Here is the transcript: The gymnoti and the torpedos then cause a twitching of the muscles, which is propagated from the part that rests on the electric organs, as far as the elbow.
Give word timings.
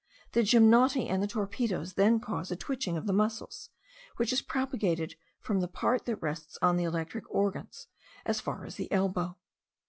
The 0.31 0.41
gymnoti 0.41 1.07
and 1.07 1.21
the 1.21 1.27
torpedos 1.27 1.93
then 1.93 2.19
cause 2.19 2.49
a 2.49 2.55
twitching 2.55 2.97
of 2.97 3.05
the 3.05 3.13
muscles, 3.13 3.69
which 4.15 4.33
is 4.33 4.41
propagated 4.41 5.13
from 5.39 5.59
the 5.59 5.67
part 5.67 6.05
that 6.05 6.15
rests 6.23 6.57
on 6.59 6.75
the 6.75 6.85
electric 6.85 7.29
organs, 7.29 7.85
as 8.25 8.41
far 8.41 8.65
as 8.65 8.77
the 8.77 8.91
elbow. 8.91 9.37